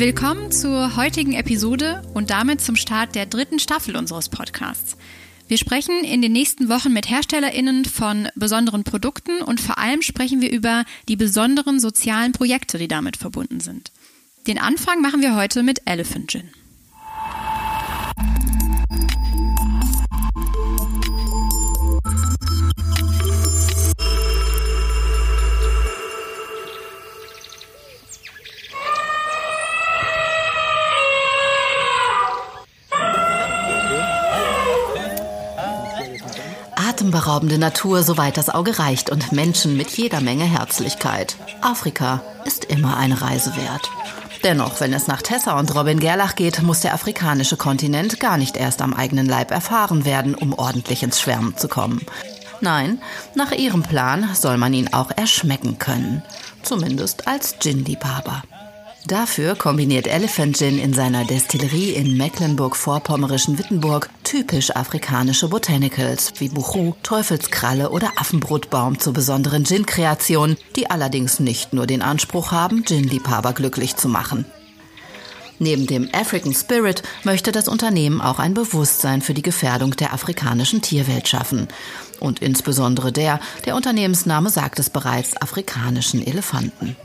[0.00, 4.96] Willkommen zur heutigen Episode und damit zum Start der dritten Staffel unseres Podcasts.
[5.46, 10.40] Wir sprechen in den nächsten Wochen mit HerstellerInnen von besonderen Produkten und vor allem sprechen
[10.40, 13.92] wir über die besonderen sozialen Projekte, die damit verbunden sind.
[14.46, 16.48] Den Anfang machen wir heute mit Elephant Gin.
[37.20, 41.36] Atemberaubende Natur, soweit das Auge reicht und Menschen mit jeder Menge Herzlichkeit.
[41.60, 43.90] Afrika ist immer eine Reise wert.
[44.42, 48.56] Dennoch, wenn es nach Tessa und Robin Gerlach geht, muss der afrikanische Kontinent gar nicht
[48.56, 52.06] erst am eigenen Leib erfahren werden, um ordentlich ins Schwärmen zu kommen.
[52.62, 53.02] Nein,
[53.34, 56.22] nach ihrem Plan soll man ihn auch erschmecken können.
[56.62, 58.44] Zumindest als Gin-Liebhaber.
[59.06, 66.94] Dafür kombiniert Elephant Gin in seiner Destillerie in Mecklenburg-Vorpommerischen Wittenburg typisch afrikanische Botanicals wie Buchu,
[67.02, 73.96] Teufelskralle oder Affenbrotbaum zu besonderen Gin-Kreationen, die allerdings nicht nur den Anspruch haben, Gin-Liebhaber glücklich
[73.96, 74.44] zu machen.
[75.58, 80.80] Neben dem African Spirit möchte das Unternehmen auch ein Bewusstsein für die Gefährdung der afrikanischen
[80.80, 81.68] Tierwelt schaffen.
[82.18, 86.96] Und insbesondere der, der Unternehmensname sagt es bereits, afrikanischen Elefanten.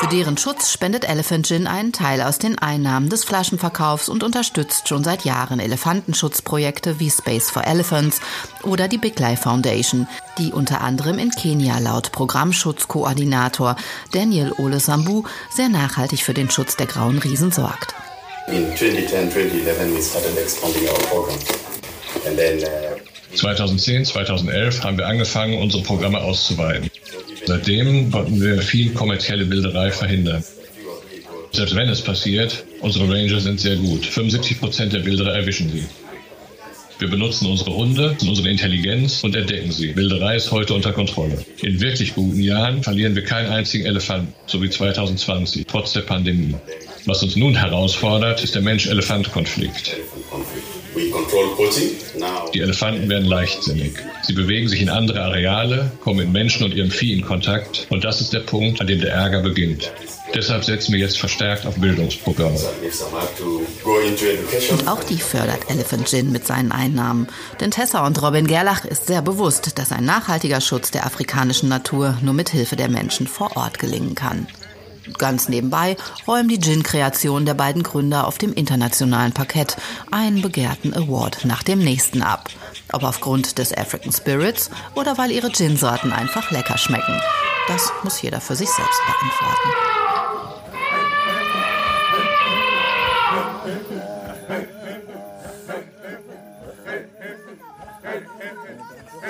[0.00, 4.86] Für deren Schutz spendet Elephant Gin einen Teil aus den Einnahmen des Flaschenverkaufs und unterstützt
[4.86, 8.20] schon seit Jahren Elefantenschutzprojekte wie Space for Elephants
[8.62, 10.06] oder die Big Life Foundation,
[10.38, 13.74] die unter anderem in Kenia laut Programmschutzkoordinator
[14.12, 17.92] Daniel Ole Sambu sehr nachhaltig für den Schutz der grauen Riesen sorgt.
[18.46, 21.38] In 2010, 2011 we started expanding our program.
[22.24, 26.90] And then, uh 2010, 2011 haben wir angefangen, unsere Programme auszuweiten.
[27.44, 30.44] Seitdem konnten wir viel kommerzielle Wilderei verhindern.
[31.52, 34.04] Selbst wenn es passiert, unsere Ranger sind sehr gut.
[34.04, 35.84] 75 Prozent der Wilderer erwischen sie.
[36.98, 39.94] Wir benutzen unsere Hunde und unsere Intelligenz und entdecken sie.
[39.94, 41.44] Wilderei ist heute unter Kontrolle.
[41.62, 46.56] In wirklich guten Jahren verlieren wir keinen einzigen Elefanten, so wie 2020, trotz der Pandemie.
[47.06, 49.96] Was uns nun herausfordert, ist der Mensch-Elefant-Konflikt.
[52.54, 53.92] Die Elefanten werden leichtsinnig.
[54.22, 57.86] Sie bewegen sich in andere Areale, kommen mit Menschen und ihrem Vieh in Kontakt.
[57.90, 59.92] Und das ist der Punkt, an dem der Ärger beginnt.
[60.34, 62.58] Deshalb setzen wir jetzt verstärkt auf Bildungsprogramme.
[64.70, 67.28] Und auch die fördert Elephant Gin mit seinen Einnahmen.
[67.60, 72.18] Denn Tessa und Robin Gerlach ist sehr bewusst, dass ein nachhaltiger Schutz der afrikanischen Natur
[72.22, 74.46] nur mit Hilfe der Menschen vor Ort gelingen kann.
[75.16, 75.96] Ganz nebenbei
[76.26, 79.76] räumen die Gin-Kreationen der beiden Gründer auf dem internationalen Parkett
[80.10, 82.50] einen begehrten Award nach dem nächsten ab.
[82.92, 87.20] Ob aufgrund des African Spirits oder weil ihre Gin-Sorten einfach lecker schmecken.
[87.68, 89.68] Das muss jeder für sich selbst beantworten.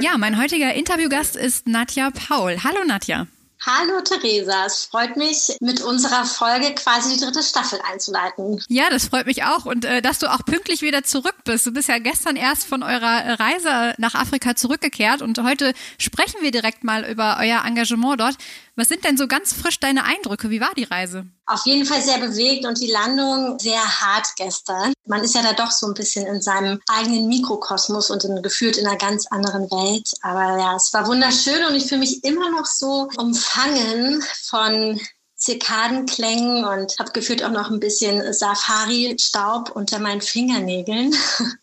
[0.00, 2.59] Ja, mein heutiger Interviewgast ist Nadja Paul.
[2.62, 3.27] Hallo Nadja.
[3.60, 8.62] Hallo Theresa, es freut mich, mit unserer Folge quasi die dritte Staffel einzuleiten.
[8.69, 11.66] Ja, das freut mich auch und äh, dass du auch pünktlich wieder zurück bist.
[11.66, 16.52] Du bist ja gestern erst von eurer Reise nach Afrika zurückgekehrt und heute sprechen wir
[16.52, 18.36] direkt mal über euer Engagement dort.
[18.78, 20.50] Was sind denn so ganz frisch deine Eindrücke?
[20.50, 21.27] Wie war die Reise?
[21.47, 24.93] Auf jeden Fall sehr bewegt und die Landung sehr hart gestern.
[25.05, 28.77] Man ist ja da doch so ein bisschen in seinem eigenen Mikrokosmos und in, gefühlt
[28.77, 30.12] in einer ganz anderen Welt.
[30.22, 35.00] Aber ja, es war wunderschön und ich fühle mich immer noch so umfangen von
[35.34, 41.17] Zirkadenklängen und habe gefühlt auch noch ein bisschen Safari-Staub unter meinen Fingernägeln.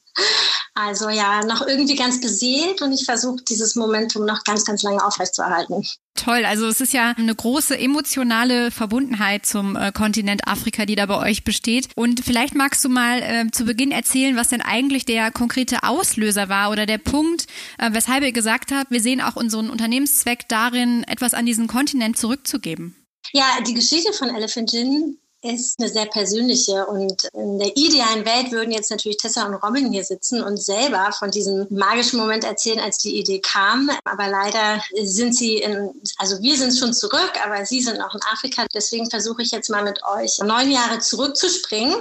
[0.77, 5.03] Also ja, noch irgendwie ganz beseelt und ich versuche dieses Momentum noch ganz, ganz lange
[5.03, 5.85] aufrechtzuerhalten.
[6.15, 11.05] Toll, also es ist ja eine große emotionale Verbundenheit zum äh, Kontinent Afrika, die da
[11.05, 11.89] bei euch besteht.
[11.95, 16.47] Und vielleicht magst du mal äh, zu Beginn erzählen, was denn eigentlich der konkrete Auslöser
[16.47, 17.47] war oder der Punkt,
[17.77, 22.17] äh, weshalb ihr gesagt habt, wir sehen auch unseren Unternehmenszweck darin, etwas an diesen Kontinent
[22.17, 22.95] zurückzugeben.
[23.33, 28.51] Ja, die Geschichte von Elephant Gin ist eine sehr persönliche und in der idealen Welt
[28.51, 32.79] würden jetzt natürlich Tessa und Robin hier sitzen und selber von diesem magischen Moment erzählen,
[32.79, 33.89] als die Idee kam.
[34.03, 38.21] Aber leider sind sie in, also wir sind schon zurück, aber sie sind noch in
[38.31, 38.65] Afrika.
[38.73, 41.95] Deswegen versuche ich jetzt mal mit euch neun Jahre zurückzuspringen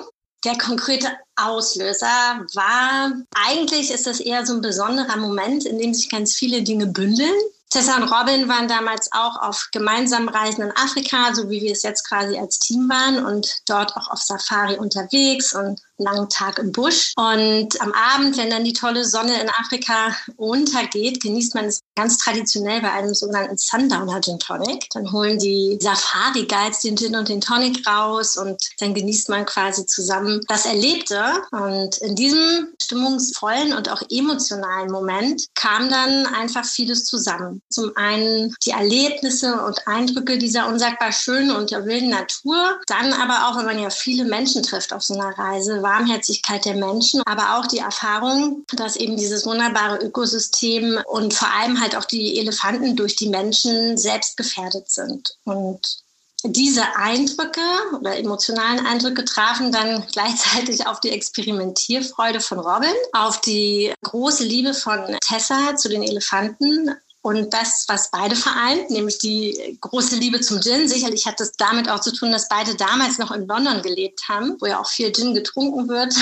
[0.45, 3.13] Der konkrete Auslöser war,
[3.47, 7.35] eigentlich ist das eher so ein besonderer Moment, in dem sich ganz viele Dinge bündeln.
[7.75, 11.83] Tessa und Robin waren damals auch auf gemeinsamen Reisen in Afrika, so wie wir es
[11.83, 16.73] jetzt quasi als Team waren und dort auch auf Safari unterwegs und langen Tag im
[16.73, 17.13] Busch.
[17.17, 22.19] Und am Abend, wenn dann die tolle Sonne in Afrika untergeht, genießt man es ganz
[22.19, 24.89] traditionell bei einem sogenannten Sundowner Gin Tonic.
[24.93, 29.47] Dann holen die Safari Guides den Gin und den Tonic raus und dann genießt man
[29.47, 31.23] quasi zusammen das Erlebte.
[31.53, 37.63] Und in diesem stimmungsvollen und auch emotionalen Moment kam dann einfach vieles zusammen.
[37.71, 42.81] Zum einen die Erlebnisse und Eindrücke dieser unsagbar schönen und der wilden Natur.
[42.87, 46.75] Dann aber auch, wenn man ja viele Menschen trifft auf so einer Reise, Warmherzigkeit der
[46.75, 52.05] Menschen, aber auch die Erfahrung, dass eben dieses wunderbare Ökosystem und vor allem halt auch
[52.05, 55.37] die Elefanten durch die Menschen selbst gefährdet sind.
[55.45, 56.03] Und
[56.47, 57.61] diese Eindrücke
[57.99, 64.75] oder emotionalen Eindrücke trafen dann gleichzeitig auf die Experimentierfreude von Robin, auf die große Liebe
[64.75, 70.61] von Tessa zu den Elefanten und das, was beide vereint, nämlich die große Liebe zum
[70.61, 70.87] Gin.
[70.91, 74.59] Sicherlich hat das damit auch zu tun, dass beide damals noch in London gelebt haben,
[74.61, 76.15] wo ja auch viel Gin getrunken wird.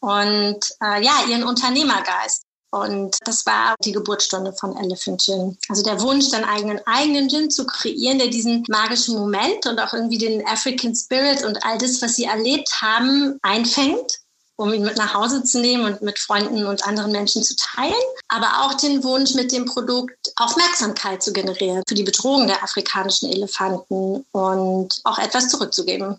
[0.00, 2.44] Und äh, ja, ihren Unternehmergeist.
[2.70, 5.58] Und das war die Geburtsstunde von Elephant Gin.
[5.68, 9.92] Also der Wunsch, dann eigenen eigenen Gin zu kreieren, der diesen magischen Moment und auch
[9.92, 14.20] irgendwie den African Spirit und all das, was sie erlebt haben, einfängt
[14.56, 17.94] um ihn mit nach Hause zu nehmen und mit Freunden und anderen Menschen zu teilen,
[18.28, 23.30] aber auch den Wunsch, mit dem Produkt Aufmerksamkeit zu generieren für die Bedrohung der afrikanischen
[23.30, 26.18] Elefanten und auch etwas zurückzugeben.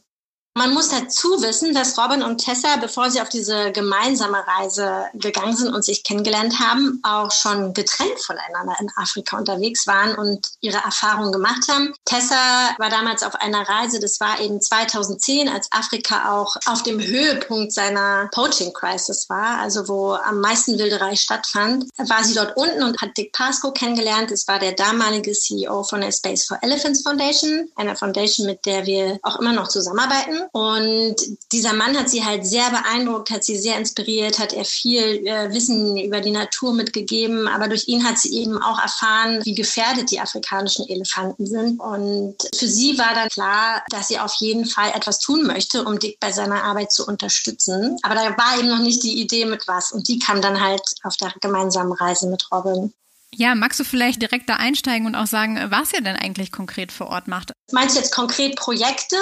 [0.58, 5.56] Man muss dazu wissen, dass Robin und Tessa, bevor sie auf diese gemeinsame Reise gegangen
[5.56, 10.78] sind und sich kennengelernt haben, auch schon getrennt voneinander in Afrika unterwegs waren und ihre
[10.78, 11.94] Erfahrungen gemacht haben.
[12.06, 17.00] Tessa war damals auf einer Reise, das war eben 2010, als Afrika auch auf dem
[17.00, 22.82] Höhepunkt seiner Poaching Crisis war, also wo am meisten Wilderei stattfand, war sie dort unten
[22.82, 24.32] und hat Dick Pascoe kennengelernt.
[24.32, 28.88] Es war der damalige CEO von der Space for Elephants Foundation, einer Foundation, mit der
[28.88, 30.47] wir auch immer noch zusammenarbeiten.
[30.52, 31.16] Und
[31.52, 35.54] dieser Mann hat sie halt sehr beeindruckt, hat sie sehr inspiriert, hat er viel äh,
[35.54, 37.48] Wissen über die Natur mitgegeben.
[37.48, 41.80] Aber durch ihn hat sie eben auch erfahren, wie gefährdet die afrikanischen Elefanten sind.
[41.80, 46.00] Und für sie war dann klar, dass sie auf jeden Fall etwas tun möchte, um
[46.00, 47.98] Dick bei seiner Arbeit zu unterstützen.
[48.04, 49.92] Aber da war eben noch nicht die Idee mit was.
[49.92, 52.94] Und die kam dann halt auf der gemeinsamen Reise mit Robin.
[53.34, 56.92] Ja, magst du vielleicht direkt da einsteigen und auch sagen, was ihr denn eigentlich konkret
[56.92, 57.52] vor Ort macht?
[57.72, 59.18] Meinst du jetzt konkret Projekte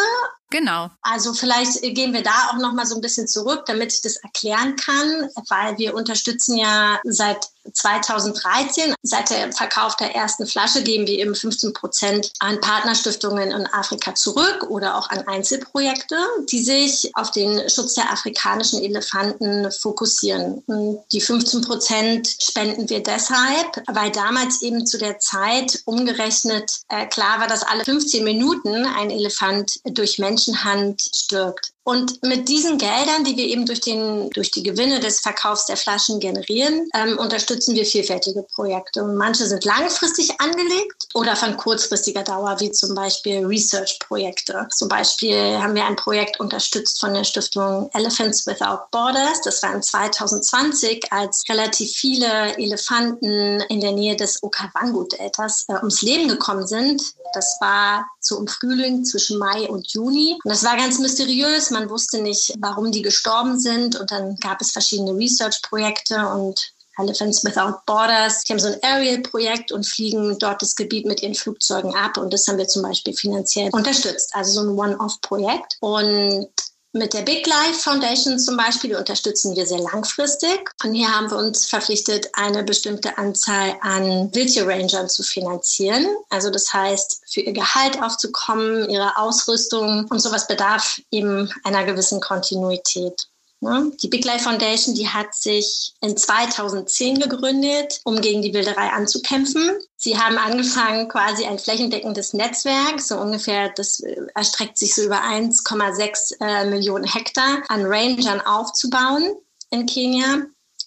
[0.52, 0.90] Genau.
[1.02, 4.18] Also vielleicht gehen wir da auch noch mal so ein bisschen zurück, damit ich das
[4.18, 11.08] erklären kann, weil wir unterstützen ja seit 2013, seit der Verkauf der ersten Flasche, geben
[11.08, 16.16] wir eben 15 Prozent an Partnerstiftungen in Afrika zurück oder auch an Einzelprojekte,
[16.52, 20.62] die sich auf den Schutz der afrikanischen Elefanten fokussieren.
[20.68, 27.08] Und die 15 Prozent spenden wir deshalb, weil damals eben zu der Zeit umgerechnet äh,
[27.08, 31.75] klar war, dass alle 15 Minuten ein Elefant durch Menschen Menschenhand stirbt.
[31.86, 35.78] Und mit diesen Geldern, die wir eben durch, den, durch die Gewinne des Verkaufs der
[35.78, 39.04] Flaschen generieren, ähm, unterstützen wir vielfältige Projekte.
[39.04, 44.68] Und manche sind langfristig angelegt oder von kurzfristiger Dauer, wie zum Beispiel Research-Projekte.
[44.76, 49.42] Zum Beispiel haben wir ein Projekt unterstützt von der Stiftung Elephants Without Borders.
[49.44, 56.02] Das war in 2020, als relativ viele Elefanten in der Nähe des Okavango-Deltas äh, ums
[56.02, 57.04] Leben gekommen sind.
[57.36, 60.40] Das war so im Frühling zwischen Mai und Juni.
[60.44, 63.96] Und das war ganz mysteriös man wusste nicht, warum die gestorben sind.
[63.96, 68.44] Und dann gab es verschiedene Research-Projekte und Elephants Without Borders.
[68.44, 72.18] Die haben so ein Aerial-Projekt und fliegen dort das Gebiet mit ihren Flugzeugen ab.
[72.18, 74.34] Und das haben wir zum Beispiel finanziell unterstützt.
[74.34, 75.78] Also so ein One-Off-Projekt.
[75.82, 76.50] Und
[76.96, 80.70] mit der Big Life Foundation zum Beispiel, die unterstützen wir sehr langfristig.
[80.84, 86.08] Und hier haben wir uns verpflichtet, eine bestimmte Anzahl an Wildtierrangern zu finanzieren.
[86.30, 92.22] Also das heißt, für ihr Gehalt aufzukommen, ihre Ausrüstung und sowas bedarf eben einer gewissen
[92.22, 93.28] Kontinuität.
[93.66, 93.92] Ne?
[94.02, 99.72] Die Big Life Foundation, die hat sich in 2010 gegründet, um gegen die Wilderei anzukämpfen.
[99.98, 105.24] Sie haben angefangen, quasi ein flächendeckendes Netzwerk, so ungefähr, das äh, erstreckt sich so über
[105.24, 109.36] 1,6 äh, Millionen Hektar an Rangern aufzubauen
[109.72, 110.46] in Kenia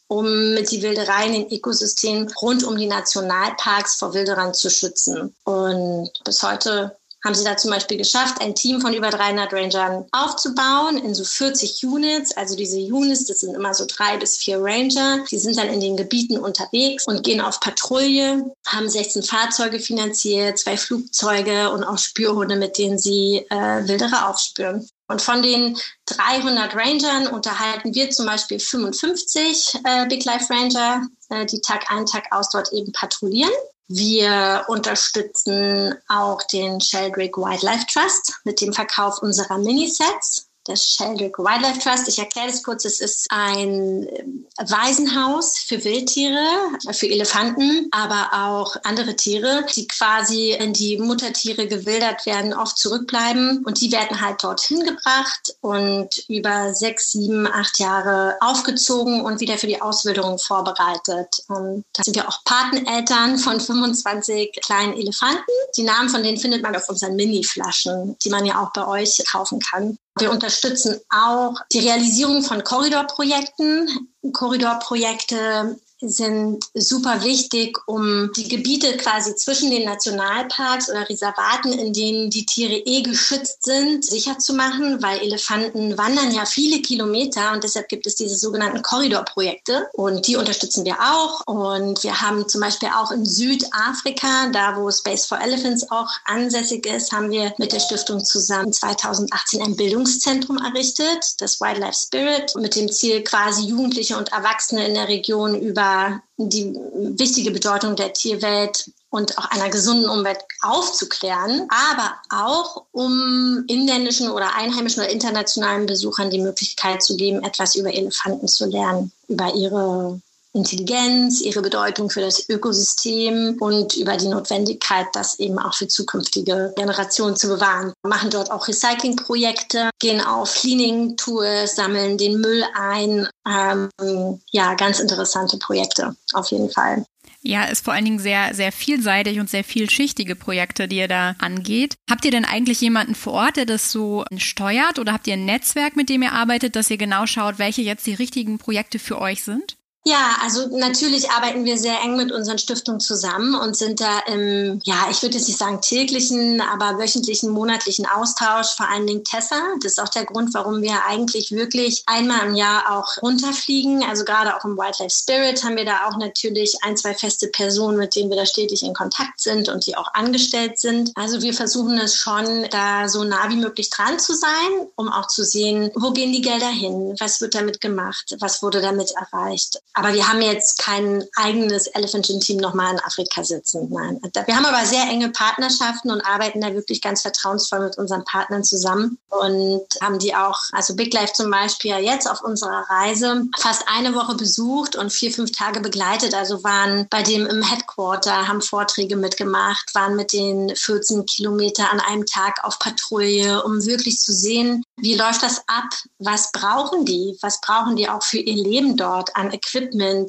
[0.09, 5.35] um die Wilderei in den Ökosystemen rund um die Nationalparks vor Wilderern zu schützen.
[5.45, 10.07] Und bis heute haben sie da zum Beispiel geschafft, ein Team von über 300 Rangern
[10.13, 12.37] aufzubauen in so 40 Units.
[12.37, 15.25] Also diese Units, das sind immer so drei bis vier Ranger.
[15.31, 20.59] Die sind dann in den Gebieten unterwegs und gehen auf Patrouille, haben 16 Fahrzeuge finanziert,
[20.59, 24.89] zwei Flugzeuge und auch Spürhunde, mit denen sie äh, Wilderer aufspüren.
[25.09, 31.47] Und von den 300 Rangern unterhalten wir zum Beispiel 55 äh, Big Life Ranger, äh,
[31.47, 33.53] die Tag ein, Tag aus dort eben patrouillieren.
[33.89, 41.81] Wir unterstützen auch den Sheldrick Wildlife Trust mit dem Verkauf unserer Minisets das Sheldrick Wildlife
[41.81, 42.09] Trust.
[42.09, 42.85] Ich erkläre das kurz.
[42.85, 46.47] Es ist ein ähm, Waisenhaus für Wildtiere,
[46.93, 53.65] für Elefanten, aber auch andere Tiere, die quasi, wenn die Muttertiere gewildert werden, oft zurückbleiben.
[53.65, 59.59] Und die werden halt dorthin gebracht und über sechs, sieben, acht Jahre aufgezogen und wieder
[59.59, 61.29] für die Auswilderung vorbereitet.
[61.49, 65.43] Und da sind wir auch Pateneltern von 25 kleinen Elefanten.
[65.77, 69.23] Die Namen von denen findet man auf unseren Mini-Flaschen, die man ja auch bei euch
[69.31, 69.99] kaufen kann.
[70.19, 73.89] Wir unterstützen auch die Realisierung von Korridorprojekten.
[74.33, 82.31] Korridorprojekte sind super wichtig, um die Gebiete quasi zwischen den Nationalparks oder Reservaten, in denen
[82.31, 87.65] die Tiere eh geschützt sind, sicher zu machen, weil Elefanten wandern ja viele Kilometer und
[87.65, 91.47] deshalb gibt es diese sogenannten Korridorprojekte und die unterstützen wir auch.
[91.47, 96.87] Und wir haben zum Beispiel auch in Südafrika, da wo Space for Elephants auch ansässig
[96.87, 102.77] ist, haben wir mit der Stiftung zusammen 2018 ein Bildungszentrum errichtet, das Wildlife Spirit, mit
[102.77, 105.88] dem Ziel quasi Jugendliche und Erwachsene in der Region über
[106.37, 114.31] die wichtige Bedeutung der Tierwelt und auch einer gesunden Umwelt aufzuklären, aber auch um inländischen
[114.31, 119.55] oder einheimischen oder internationalen Besuchern die Möglichkeit zu geben, etwas über Elefanten zu lernen, über
[119.55, 120.21] ihre
[120.53, 126.73] Intelligenz, ihre Bedeutung für das Ökosystem und über die Notwendigkeit, das eben auch für zukünftige
[126.77, 127.93] Generationen zu bewahren.
[128.03, 133.29] Wir machen dort auch Recyclingprojekte, gehen auf Cleaning-Tours, sammeln den Müll ein.
[133.47, 137.05] Ähm, ja, ganz interessante Projekte auf jeden Fall.
[137.41, 141.37] Ja, ist vor allen Dingen sehr, sehr vielseitig und sehr vielschichtige Projekte, die ihr da
[141.39, 141.95] angeht.
[142.11, 145.45] Habt ihr denn eigentlich jemanden vor Ort, der das so steuert oder habt ihr ein
[145.45, 149.21] Netzwerk, mit dem ihr arbeitet, dass ihr genau schaut, welche jetzt die richtigen Projekte für
[149.21, 149.78] euch sind?
[150.09, 154.81] Ja, also natürlich arbeiten wir sehr eng mit unseren Stiftungen zusammen und sind da im,
[154.85, 159.61] ja, ich würde jetzt nicht sagen täglichen, aber wöchentlichen, monatlichen Austausch, vor allen Dingen Tessa.
[159.83, 164.03] Das ist auch der Grund, warum wir eigentlich wirklich einmal im Jahr auch runterfliegen.
[164.03, 167.99] Also gerade auch im Wildlife Spirit haben wir da auch natürlich ein, zwei feste Personen,
[167.99, 171.13] mit denen wir da stetig in Kontakt sind und die auch angestellt sind.
[171.17, 175.27] Also wir versuchen es schon, da so nah wie möglich dran zu sein, um auch
[175.27, 179.83] zu sehen, wo gehen die Gelder hin, was wird damit gemacht, was wurde damit erreicht.
[179.99, 183.89] Aber wir haben jetzt kein eigenes Elephant-Team nochmal in Afrika sitzen.
[183.91, 184.21] Nein.
[184.47, 188.63] Wir haben aber sehr enge Partnerschaften und arbeiten da wirklich ganz vertrauensvoll mit unseren Partnern
[188.63, 193.47] zusammen und haben die auch, also Big Life zum Beispiel ja jetzt auf unserer Reise
[193.59, 196.33] fast eine Woche besucht und vier, fünf Tage begleitet.
[196.33, 201.99] Also waren bei dem im Headquarter, haben Vorträge mitgemacht, waren mit den 14 Kilometer an
[201.99, 205.89] einem Tag auf Patrouille, um wirklich zu sehen, wie läuft das ab?
[206.19, 207.37] Was brauchen die?
[207.41, 209.78] Was brauchen die auch für ihr Leben dort an Equipment,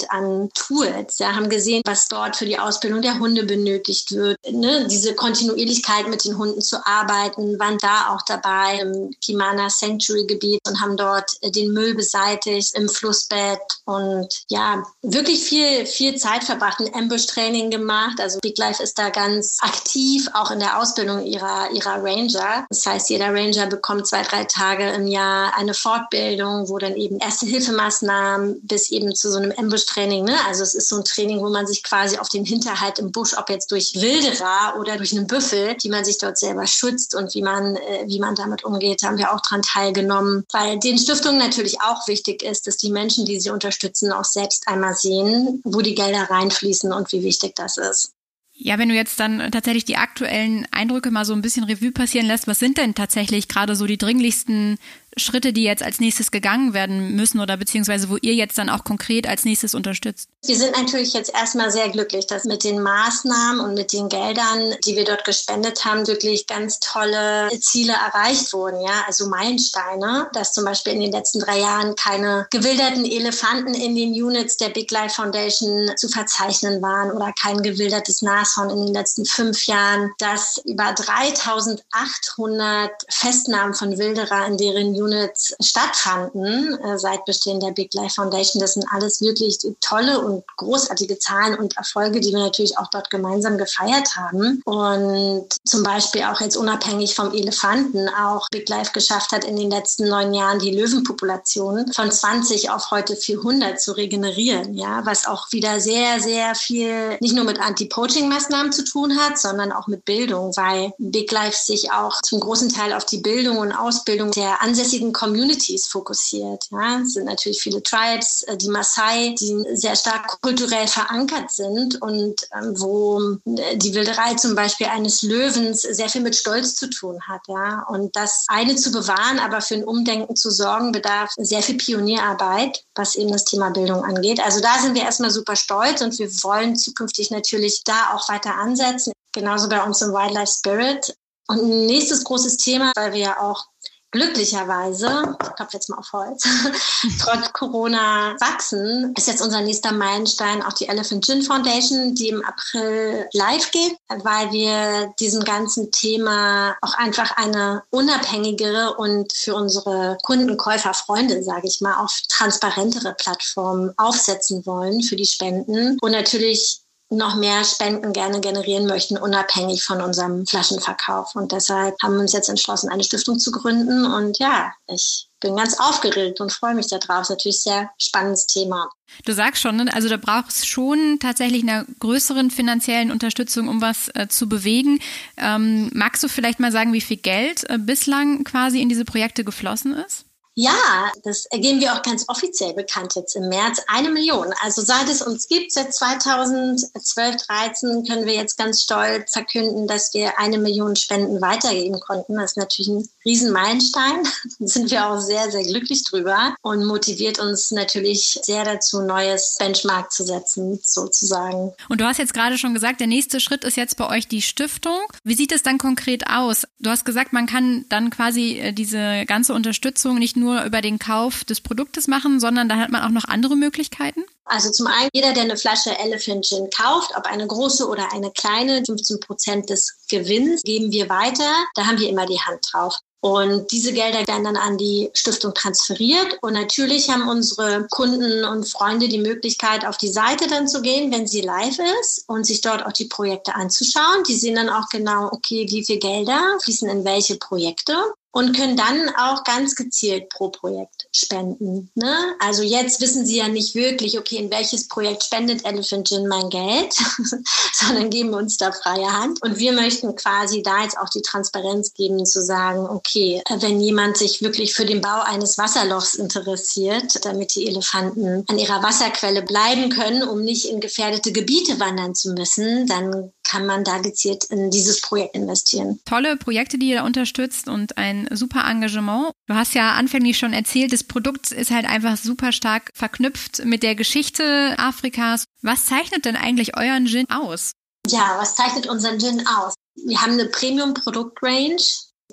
[0.10, 1.20] an Tools?
[1.20, 4.38] Ja, haben gesehen, was dort für die Ausbildung der Hunde benötigt wird.
[4.52, 4.88] Ne?
[4.88, 10.60] Diese Kontinuierlichkeit mit den Hunden zu arbeiten, waren da auch dabei im Kimana Sanctuary Gebiet
[10.68, 16.44] und haben dort äh, den Müll beseitigt im Flussbett und ja, wirklich viel, viel Zeit
[16.44, 18.20] verbracht, ein Ambush Training gemacht.
[18.20, 22.66] Also Big Life ist da ganz aktiv, auch in der Ausbildung ihrer, ihrer Ranger.
[22.70, 27.18] Das heißt, jeder Ranger bekommt zwei, drei Tage im Jahr eine Fortbildung, wo dann eben
[27.18, 30.26] erste Hilfemaßnahmen bis eben zu so einem Ambush-Training.
[30.26, 30.36] Ne?
[30.48, 33.34] Also es ist so ein Training, wo man sich quasi auf den Hinterhalt im Busch,
[33.38, 37.34] ob jetzt durch Wilderer oder durch einen Büffel, wie man sich dort selber schützt und
[37.34, 40.46] wie man, äh, wie man damit umgeht, haben wir auch daran teilgenommen.
[40.52, 44.68] Weil den Stiftungen natürlich auch wichtig ist, dass die Menschen, die sie unterstützen, auch selbst
[44.68, 48.14] einmal sehen, wo die Gelder reinfließen und wie wichtig das ist.
[48.62, 52.28] Ja, wenn du jetzt dann tatsächlich die aktuellen Eindrücke mal so ein bisschen Revue passieren
[52.28, 54.78] lässt, was sind denn tatsächlich gerade so die dringlichsten
[55.18, 58.84] Schritte, die jetzt als nächstes gegangen werden müssen oder beziehungsweise wo ihr jetzt dann auch
[58.84, 60.30] konkret als nächstes unterstützt?
[60.46, 64.76] Wir sind natürlich jetzt erstmal sehr glücklich, dass mit den Maßnahmen und mit den Geldern,
[64.86, 68.82] die wir dort gespendet haben, wirklich ganz tolle Ziele erreicht wurden.
[68.82, 73.96] Ja, also Meilensteine, dass zum Beispiel in den letzten drei Jahren keine gewilderten Elefanten in
[73.96, 78.94] den Units der Big Life Foundation zu verzeichnen waren oder kein gewildertes Nashorn in den
[78.94, 87.26] letzten fünf Jahren, dass über 3800 Festnahmen von Wilderer in deren Units stattfanden äh, seit
[87.26, 88.60] Bestehen der Big Life Foundation.
[88.60, 93.10] Das sind alles wirklich tolle und großartige Zahlen und Erfolge, die wir natürlich auch dort
[93.10, 94.62] gemeinsam gefeiert haben.
[94.66, 99.72] Und zum Beispiel auch jetzt unabhängig vom Elefanten auch Big Life geschafft hat, in den
[99.72, 104.74] letzten neun Jahren die Löwenpopulation von 20 auf heute 400 zu regenerieren.
[104.74, 109.72] Ja, was auch wieder sehr, sehr viel nicht nur mit Anti-Poaching-Maßnahmen zu tun hat, sondern
[109.72, 113.72] auch mit Bildung, weil Big Life sich auch zum großen Teil auf die Bildung und
[113.72, 116.66] Ausbildung der ansässigen Communities fokussiert.
[116.72, 122.02] Ja, es sind natürlich viele Tribes, äh, die Maasai, die sehr stark kulturell verankert sind
[122.02, 126.90] und ähm, wo äh, die Wilderei zum Beispiel eines Löwens sehr viel mit Stolz zu
[126.90, 127.42] tun hat.
[127.48, 131.78] Ja, und das eine zu bewahren, aber für ein Umdenken zu sorgen, bedarf sehr viel
[131.78, 134.40] Pionierarbeit, was eben das Thema Bildung angeht.
[134.40, 138.56] Also da sind wir erstmal super stolz und wir wollen zukünftig natürlich da auch weiter
[138.56, 139.14] ansetzen.
[139.32, 141.16] Genauso bei uns im Wildlife Spirit.
[141.48, 143.66] Und ein nächstes großes Thema, weil wir ja auch
[144.12, 146.44] glücklicherweise, ich klopfe jetzt mal auf Holz,
[147.22, 152.44] trotz Corona wachsen, ist jetzt unser nächster Meilenstein auch die Elephant Gin Foundation, die im
[152.44, 160.18] April live geht, weil wir diesem ganzen Thema auch einfach eine unabhängigere und für unsere
[160.24, 165.98] Kunden, Käufer, Freunde, sage ich mal, auch transparentere Plattform aufsetzen wollen für die Spenden.
[166.02, 171.36] Und natürlich noch mehr Spenden gerne generieren möchten, unabhängig von unserem Flaschenverkauf.
[171.36, 174.06] Und deshalb haben wir uns jetzt entschlossen, eine Stiftung zu gründen.
[174.06, 177.24] Und ja, ich bin ganz aufgeregt und freue mich darauf.
[177.24, 178.90] Ist natürlich ein sehr spannendes Thema.
[179.26, 179.94] Du sagst schon, ne?
[179.94, 185.00] also da braucht es schon tatsächlich eine größeren finanziellen Unterstützung, um was äh, zu bewegen.
[185.38, 189.44] Ähm, magst du vielleicht mal sagen, wie viel Geld äh, bislang quasi in diese Projekte
[189.44, 190.26] geflossen ist?
[190.62, 193.82] Ja, das geben wir auch ganz offiziell bekannt jetzt im März.
[193.88, 194.48] Eine Million.
[194.62, 200.14] Also seit es uns gibt, seit 2012, 13 können wir jetzt ganz stolz verkünden, dass
[200.14, 202.36] wir eine Million Spenden weitergeben konnten.
[202.36, 204.24] Das ist natürlich ein Riesenmeilenstein.
[204.26, 204.30] Da
[204.68, 210.12] sind wir auch sehr, sehr glücklich drüber und motiviert uns natürlich sehr dazu, neues Benchmark
[210.12, 211.72] zu setzen, sozusagen.
[211.88, 214.42] Und du hast jetzt gerade schon gesagt, der nächste Schritt ist jetzt bei euch die
[214.42, 215.00] Stiftung.
[215.24, 216.68] Wie sieht es dann konkret aus?
[216.80, 220.82] Du hast gesagt, man kann dann quasi äh, diese ganze Unterstützung nicht nur nur über
[220.82, 224.24] den Kauf des Produktes machen, sondern da hat man auch noch andere Möglichkeiten?
[224.46, 228.32] Also zum einen, jeder, der eine Flasche Elephant Gin kauft, ob eine große oder eine
[228.32, 231.52] kleine, 15 Prozent des Gewinns geben wir weiter.
[231.76, 232.98] Da haben wir immer die Hand drauf.
[233.22, 236.38] Und diese Gelder werden dann an die Stiftung transferiert.
[236.42, 241.12] Und natürlich haben unsere Kunden und Freunde die Möglichkeit, auf die Seite dann zu gehen,
[241.12, 244.24] wenn sie live ist und sich dort auch die Projekte anzuschauen.
[244.28, 247.94] Die sehen dann auch genau, okay, wie viel Gelder fließen in welche Projekte
[248.32, 251.90] und können dann auch ganz gezielt pro Projekt spenden.
[251.96, 252.16] Ne?
[252.40, 256.50] Also jetzt wissen Sie ja nicht wirklich, okay, in welches Projekt spendet Elephant Gin mein
[256.50, 256.94] Geld,
[257.74, 259.42] sondern geben uns da freie Hand.
[259.42, 264.18] Und wir möchten quasi da jetzt auch die Transparenz geben, zu sagen, okay, wenn jemand
[264.18, 269.90] sich wirklich für den Bau eines Wasserlochs interessiert, damit die Elefanten an ihrer Wasserquelle bleiben
[269.90, 274.70] können, um nicht in gefährdete Gebiete wandern zu müssen, dann kann man da gezielt in
[274.70, 276.00] dieses Projekt investieren.
[276.06, 279.32] Tolle Projekte, die ihr da unterstützt und ein super Engagement.
[279.48, 283.82] Du hast ja anfänglich schon erzählt, das Produkt ist halt einfach super stark verknüpft mit
[283.82, 285.46] der Geschichte Afrikas.
[285.62, 287.72] Was zeichnet denn eigentlich euren Gin aus?
[288.08, 289.74] Ja, was zeichnet unseren Gin aus?
[289.96, 291.82] Wir haben eine Premium-Produkt-Range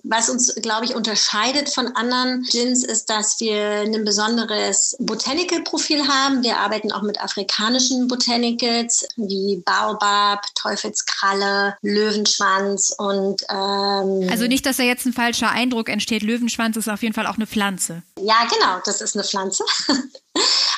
[0.09, 6.43] was uns, glaube ich, unterscheidet von anderen Gins, ist, dass wir ein besonderes Botanical-Profil haben.
[6.43, 14.77] Wir arbeiten auch mit afrikanischen Botanicals wie Baobab, Teufelskralle, Löwenschwanz und ähm, Also nicht, dass
[14.77, 16.23] da jetzt ein falscher Eindruck entsteht.
[16.23, 18.03] Löwenschwanz ist auf jeden Fall auch eine Pflanze.
[18.21, 19.65] Ja, genau, das ist eine Pflanze.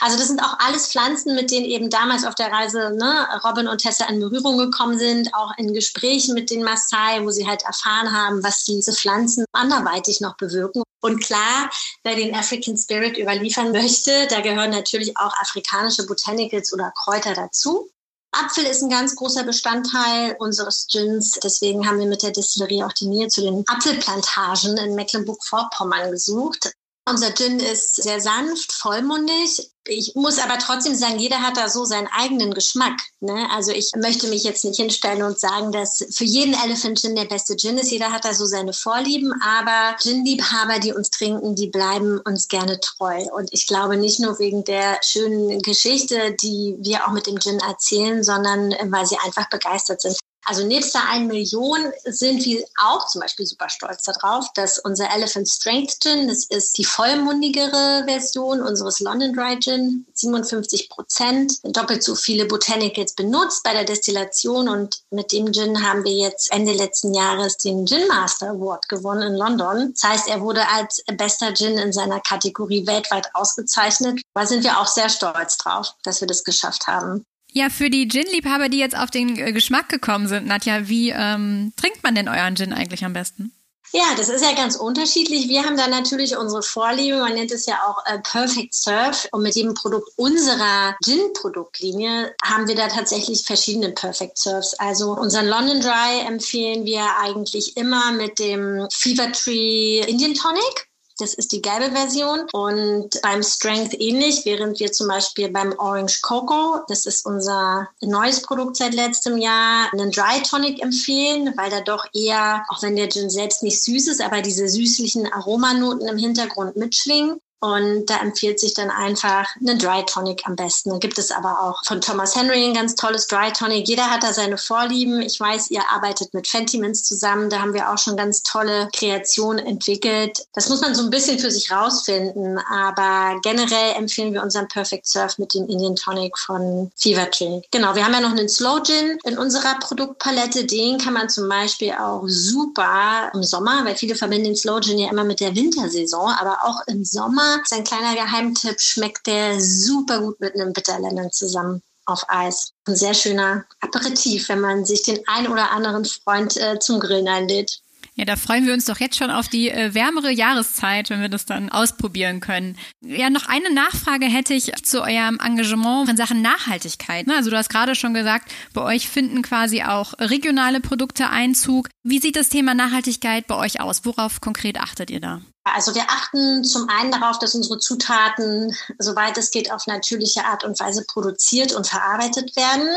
[0.00, 3.68] Also das sind auch alles Pflanzen, mit denen eben damals auf der Reise ne, Robin
[3.68, 7.62] und Tessa in Berührung gekommen sind, auch in Gesprächen mit den Maasai, wo sie halt
[7.62, 10.82] erfahren haben, was diese Pflanzen anderweitig noch bewirken.
[11.00, 11.70] Und klar,
[12.02, 17.90] wer den African Spirit überliefern möchte, da gehören natürlich auch afrikanische Botanicals oder Kräuter dazu.
[18.32, 21.32] Apfel ist ein ganz großer Bestandteil unseres Gins.
[21.42, 26.72] Deswegen haben wir mit der Distillerie auch die Nähe zu den Apfelplantagen in Mecklenburg-Vorpommern gesucht.
[27.08, 29.70] Unser Gin ist sehr sanft, vollmundig.
[29.86, 33.00] Ich muss aber trotzdem sagen, jeder hat da so seinen eigenen Geschmack.
[33.20, 33.48] Ne?
[33.50, 37.24] Also ich möchte mich jetzt nicht hinstellen und sagen, dass für jeden Elephant Gin der
[37.24, 37.90] beste Gin ist.
[37.90, 39.32] Jeder hat da so seine Vorlieben.
[39.42, 43.24] Aber Gin-Liebhaber, die uns trinken, die bleiben uns gerne treu.
[43.34, 47.58] Und ich glaube nicht nur wegen der schönen Geschichte, die wir auch mit dem Gin
[47.60, 50.18] erzählen, sondern weil sie einfach begeistert sind.
[50.44, 55.10] Also nebst der 1 Million sind wir auch zum Beispiel super stolz darauf, dass unser
[55.14, 62.02] Elephant Strength Gin, das ist die vollmundigere Version unseres London Dry Gin, 57 Prozent, doppelt
[62.02, 66.72] so viele Botanicals benutzt bei der Destillation und mit dem Gin haben wir jetzt Ende
[66.72, 69.92] letzten Jahres den Gin Master Award gewonnen in London.
[69.92, 74.20] Das heißt, er wurde als bester Gin in seiner Kategorie weltweit ausgezeichnet.
[74.34, 77.26] Da sind wir auch sehr stolz drauf, dass wir das geschafft haben.
[77.52, 81.72] Ja, für die Gin-Liebhaber, die jetzt auf den äh, Geschmack gekommen sind, Nadja, wie ähm,
[81.76, 83.52] trinkt man denn euren Gin eigentlich am besten?
[83.92, 85.48] Ja, das ist ja ganz unterschiedlich.
[85.48, 87.18] Wir haben da natürlich unsere Vorliebe.
[87.18, 89.26] Man nennt es ja auch äh, Perfect Surf.
[89.32, 94.74] Und mit jedem Produkt unserer Gin-Produktlinie haben wir da tatsächlich verschiedene Perfect Surfs.
[94.74, 100.87] Also unseren London Dry empfehlen wir eigentlich immer mit dem Fever Tree Indian Tonic.
[101.18, 102.46] Das ist die gelbe Version.
[102.52, 108.42] Und beim Strength ähnlich, während wir zum Beispiel beim Orange Cocoa, das ist unser neues
[108.42, 113.08] Produkt seit letztem Jahr, einen Dry Tonic empfehlen, weil da doch eher, auch wenn der
[113.08, 117.40] Gin selbst nicht süß ist, aber diese süßlichen Aromanoten im Hintergrund mitschwingen.
[117.60, 120.90] Und da empfiehlt sich dann einfach eine Dry Tonic am besten.
[120.90, 123.88] Da gibt es aber auch von Thomas Henry ein ganz tolles Dry Tonic.
[123.88, 125.20] Jeder hat da seine Vorlieben.
[125.20, 127.50] Ich weiß, ihr arbeitet mit Fentimans zusammen.
[127.50, 130.46] Da haben wir auch schon ganz tolle Kreationen entwickelt.
[130.54, 132.58] Das muss man so ein bisschen für sich rausfinden.
[132.70, 137.60] Aber generell empfehlen wir unseren Perfect Surf mit dem Indian Tonic von Fever Tree.
[137.72, 140.64] Genau, wir haben ja noch einen Slow Gin in unserer Produktpalette.
[140.64, 144.98] Den kann man zum Beispiel auch super im Sommer, weil viele verbinden den Slow Gin
[144.98, 150.20] ja immer mit der Wintersaison, aber auch im Sommer sein kleiner Geheimtipp, schmeckt der super
[150.20, 152.72] gut mit einem Bitterlemon zusammen auf Eis.
[152.86, 157.28] Ein sehr schöner Aperitif, wenn man sich den ein oder anderen Freund äh, zum Grillen
[157.28, 157.80] einlädt.
[158.18, 161.28] Ja, da freuen wir uns doch jetzt schon auf die äh, wärmere Jahreszeit, wenn wir
[161.28, 162.76] das dann ausprobieren können.
[163.00, 167.28] Ja, noch eine Nachfrage hätte ich zu eurem Engagement in Sachen Nachhaltigkeit.
[167.28, 167.36] Ne?
[167.36, 171.90] Also du hast gerade schon gesagt, bei euch finden quasi auch regionale Produkte Einzug.
[172.02, 174.04] Wie sieht das Thema Nachhaltigkeit bei euch aus?
[174.04, 175.40] Worauf konkret achtet ihr da?
[175.62, 180.64] Also wir achten zum einen darauf, dass unsere Zutaten, soweit es geht, auf natürliche Art
[180.64, 182.88] und Weise produziert und verarbeitet werden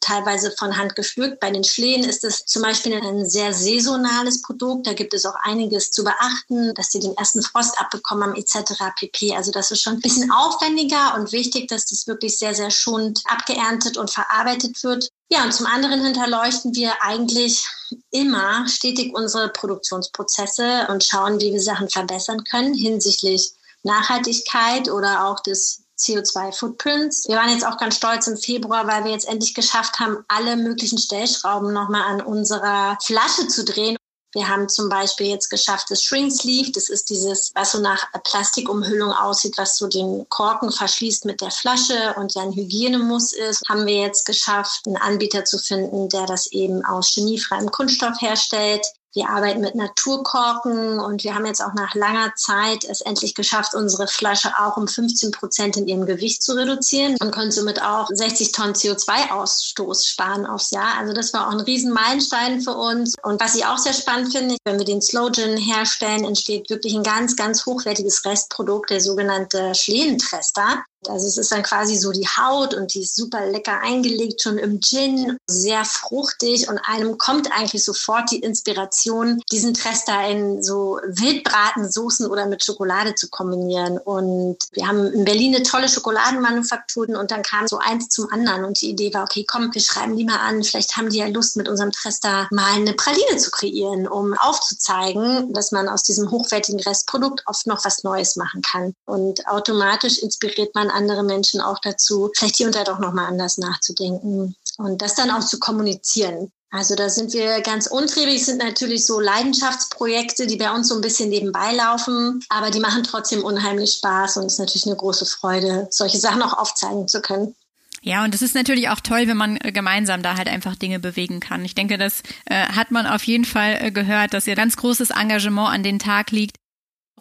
[0.00, 1.40] teilweise von Hand gepflückt.
[1.40, 4.86] Bei den Schlehen ist es zum Beispiel ein sehr saisonales Produkt.
[4.86, 8.72] Da gibt es auch einiges zu beachten, dass sie den ersten Frost abbekommen haben etc.
[8.96, 9.34] pp.
[9.34, 13.22] Also das ist schon ein bisschen aufwendiger und wichtig, dass das wirklich sehr, sehr schonend
[13.26, 15.08] abgeerntet und verarbeitet wird.
[15.30, 17.68] Ja, und zum anderen hinterleuchten wir eigentlich
[18.10, 25.40] immer stetig unsere Produktionsprozesse und schauen, wie wir Sachen verbessern können hinsichtlich Nachhaltigkeit oder auch
[25.40, 27.28] des CO2-Footprints.
[27.28, 30.56] Wir waren jetzt auch ganz stolz im Februar, weil wir jetzt endlich geschafft haben, alle
[30.56, 33.96] möglichen Stellschrauben nochmal an unserer Flasche zu drehen.
[34.32, 38.12] Wir haben zum Beispiel jetzt geschafft, das Shrink Sleeve, das ist dieses, was so nach
[38.22, 43.62] Plastikumhüllung aussieht, was so den Korken verschließt mit der Flasche und ja ein Hygienemuss ist,
[43.68, 48.86] haben wir jetzt geschafft, einen Anbieter zu finden, der das eben aus chemiefreiem Kunststoff herstellt.
[49.12, 53.74] Wir arbeiten mit Naturkorken und wir haben jetzt auch nach langer Zeit es endlich geschafft,
[53.74, 58.06] unsere Flasche auch um 15 Prozent in ihrem Gewicht zu reduzieren und können somit auch
[58.08, 60.96] 60 Tonnen CO2-Ausstoß sparen aufs Jahr.
[60.98, 63.16] Also das war auch ein Riesenmeilenstein für uns.
[63.22, 67.02] Und was ich auch sehr spannend finde, wenn wir den Slow herstellen, entsteht wirklich ein
[67.02, 70.84] ganz, ganz hochwertiges Restprodukt, der sogenannte Schlehentrester.
[71.08, 74.58] Also es ist dann quasi so die Haut und die ist super lecker eingelegt schon
[74.58, 80.98] im Gin, sehr fruchtig und einem kommt eigentlich sofort die Inspiration, diesen Trester in so
[81.06, 83.98] Wildbratensoßen oder mit Schokolade zu kombinieren.
[83.98, 88.64] Und wir haben in Berlin eine tolle Schokoladenmanufakturen und dann kam so eins zum anderen
[88.64, 91.26] und die Idee war, okay, komm, wir schreiben die mal an, vielleicht haben die ja
[91.28, 96.30] Lust mit unserem Trester mal eine Praline zu kreieren, um aufzuzeigen, dass man aus diesem
[96.30, 98.94] hochwertigen Restprodukt oft noch was Neues machen kann.
[99.06, 103.58] Und automatisch inspiriert man andere Menschen auch dazu, vielleicht hier und da doch nochmal anders
[103.58, 106.52] nachzudenken und das dann auch zu kommunizieren.
[106.72, 111.00] Also da sind wir ganz untriebig, sind natürlich so Leidenschaftsprojekte, die bei uns so ein
[111.00, 115.26] bisschen nebenbei laufen, aber die machen trotzdem unheimlich Spaß und es ist natürlich eine große
[115.26, 117.56] Freude, solche Sachen auch aufzeigen zu können.
[118.02, 121.00] Ja, und es ist natürlich auch toll, wenn man äh, gemeinsam da halt einfach Dinge
[121.00, 121.64] bewegen kann.
[121.64, 125.10] Ich denke, das äh, hat man auf jeden Fall äh, gehört, dass ihr ganz großes
[125.10, 126.56] Engagement an den Tag liegt.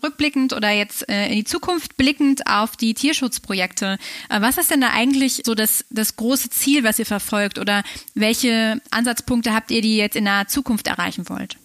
[0.03, 3.97] Rückblickend oder jetzt äh, in die Zukunft blickend auf die Tierschutzprojekte,
[4.29, 7.83] äh, was ist denn da eigentlich so das, das große Ziel, was ihr verfolgt oder
[8.13, 11.57] welche Ansatzpunkte habt ihr, die ihr jetzt in der Zukunft erreichen wollt?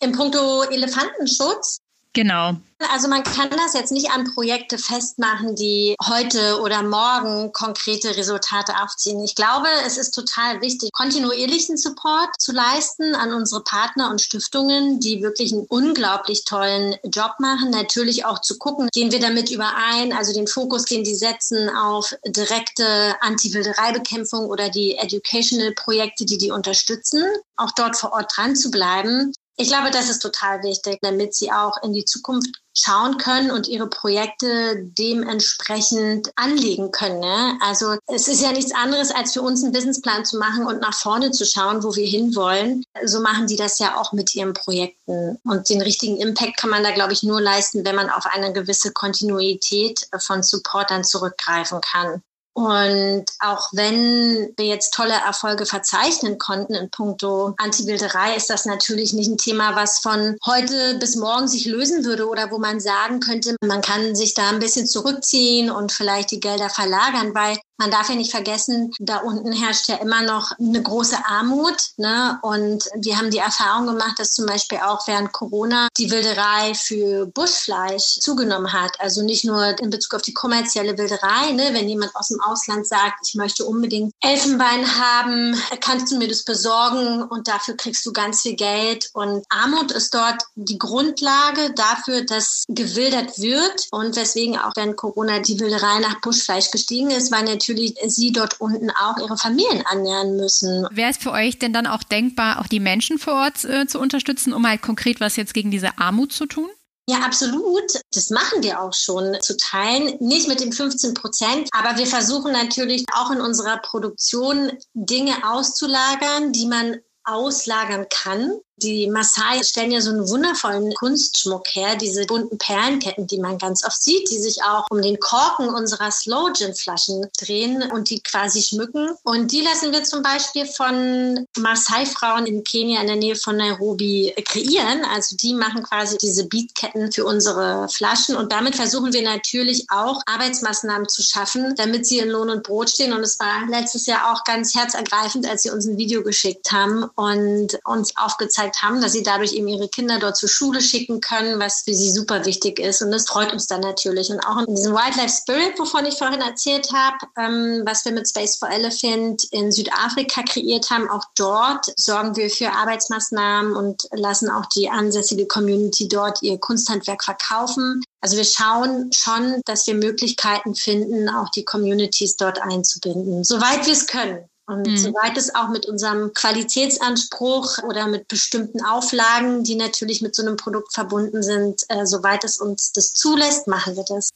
[0.00, 1.78] Im Punkto Elefantenschutz
[2.18, 2.56] Genau.
[2.92, 8.72] Also man kann das jetzt nicht an Projekte festmachen, die heute oder morgen konkrete Resultate
[8.82, 9.22] aufziehen.
[9.22, 14.98] Ich glaube, es ist total wichtig, kontinuierlichen Support zu leisten an unsere Partner und Stiftungen,
[14.98, 17.70] die wirklich einen unglaublich tollen Job machen.
[17.70, 22.16] Natürlich auch zu gucken, gehen wir damit überein, also den Fokus, den die setzen auf
[22.26, 27.22] direkte Anti-Wilderei-Bekämpfung oder die Educational-Projekte, die die unterstützen,
[27.54, 29.32] auch dort vor Ort dran zu bleiben.
[29.60, 33.66] Ich glaube, das ist total wichtig, damit sie auch in die Zukunft schauen können und
[33.66, 37.18] ihre Projekte dementsprechend anlegen können.
[37.18, 37.58] Ne?
[37.60, 40.94] Also es ist ja nichts anderes, als für uns einen Businessplan zu machen und nach
[40.94, 42.84] vorne zu schauen, wo wir hinwollen.
[43.04, 45.38] So machen die das ja auch mit ihren Projekten.
[45.42, 48.52] Und den richtigen Impact kann man da, glaube ich, nur leisten, wenn man auf eine
[48.52, 52.22] gewisse Kontinuität von Supportern zurückgreifen kann.
[52.58, 59.12] Und auch wenn wir jetzt tolle Erfolge verzeichnen konnten in puncto Antibilderei, ist das natürlich
[59.12, 63.20] nicht ein Thema, was von heute bis morgen sich lösen würde oder wo man sagen
[63.20, 67.92] könnte, man kann sich da ein bisschen zurückziehen und vielleicht die Gelder verlagern, weil man
[67.92, 71.76] darf ja nicht vergessen, da unten herrscht ja immer noch eine große Armut.
[71.96, 72.38] Ne?
[72.42, 77.26] Und wir haben die Erfahrung gemacht, dass zum Beispiel auch während Corona die Wilderei für
[77.26, 79.00] Buschfleisch zugenommen hat.
[79.00, 81.52] Also nicht nur in Bezug auf die kommerzielle Wilderei.
[81.52, 81.70] Ne?
[81.72, 86.42] Wenn jemand aus dem Ausland sagt, ich möchte unbedingt Elfenbein haben, kannst du mir das
[86.42, 89.08] besorgen und dafür kriegst du ganz viel Geld.
[89.12, 95.38] Und Armut ist dort die Grundlage dafür, dass gewildert wird und weswegen auch während Corona
[95.38, 99.84] die Wilderei nach Buschfleisch gestiegen ist, weil natürlich natürlich sie dort unten auch ihre Familien
[99.86, 100.86] annähern müssen.
[100.90, 103.98] Wäre es für euch denn dann auch denkbar, auch die Menschen vor Ort äh, zu
[103.98, 106.68] unterstützen, um halt konkret was jetzt gegen diese Armut zu tun?
[107.08, 108.02] Ja, absolut.
[108.12, 110.18] Das machen wir auch schon zu teilen.
[110.20, 116.52] Nicht mit den 15 Prozent, aber wir versuchen natürlich auch in unserer Produktion Dinge auszulagern,
[116.52, 118.58] die man auslagern kann.
[118.82, 123.84] Die Maasai stellen ja so einen wundervollen Kunstschmuck her, diese bunten Perlenketten, die man ganz
[123.84, 128.20] oft sieht, die sich auch um den Korken unserer Slow Gin Flaschen drehen und die
[128.20, 129.10] quasi schmücken.
[129.24, 134.32] Und die lassen wir zum Beispiel von Maasai-Frauen in Kenia in der Nähe von Nairobi
[134.44, 135.04] kreieren.
[135.12, 140.22] Also die machen quasi diese Beatketten für unsere Flaschen und damit versuchen wir natürlich auch
[140.26, 143.12] Arbeitsmaßnahmen zu schaffen, damit sie in Lohn und Brot stehen.
[143.12, 147.04] Und es war letztes Jahr auch ganz herzergreifend, als sie uns ein Video geschickt haben
[147.16, 151.20] und uns aufgezeigt gezeigt haben, dass sie dadurch eben ihre Kinder dort zur Schule schicken
[151.20, 153.02] können, was für sie super wichtig ist.
[153.02, 154.30] Und das freut uns dann natürlich.
[154.30, 158.28] Und auch in diesem Wildlife Spirit, wovon ich vorhin erzählt habe, ähm, was wir mit
[158.28, 164.50] Space for Elephant in Südafrika kreiert haben, auch dort sorgen wir für Arbeitsmaßnahmen und lassen
[164.50, 168.02] auch die ansässige Community dort ihr Kunsthandwerk verkaufen.
[168.20, 173.92] Also wir schauen schon, dass wir Möglichkeiten finden, auch die Communities dort einzubinden, soweit wir
[173.92, 174.48] es können.
[174.68, 174.96] Und mhm.
[174.98, 180.58] soweit es auch mit unserem Qualitätsanspruch oder mit bestimmten Auflagen, die natürlich mit so einem
[180.58, 184.28] Produkt verbunden sind, äh, soweit es uns das zulässt, machen wir das.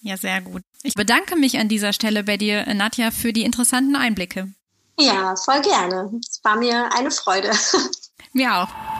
[0.00, 0.62] Ja, sehr gut.
[0.84, 4.52] Ich bedanke mich an dieser Stelle bei dir, Nadja, für die interessanten Einblicke.
[4.96, 6.20] Ja, voll gerne.
[6.20, 7.50] Es war mir eine Freude.
[8.32, 8.93] Mir auch.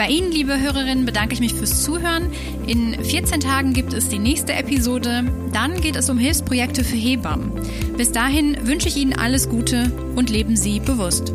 [0.00, 2.32] Bei Ihnen, liebe Hörerinnen, bedanke ich mich fürs Zuhören.
[2.66, 5.24] In 14 Tagen gibt es die nächste Episode.
[5.52, 7.52] Dann geht es um Hilfsprojekte für Hebammen.
[7.98, 11.34] Bis dahin wünsche ich Ihnen alles Gute und leben Sie bewusst.